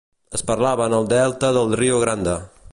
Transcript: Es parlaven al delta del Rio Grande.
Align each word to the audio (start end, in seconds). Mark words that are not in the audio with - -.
Es 0.37 0.43
parlaven 0.51 0.95
al 1.01 1.05
delta 1.13 1.53
del 1.59 1.71
Rio 1.83 2.03
Grande. 2.07 2.39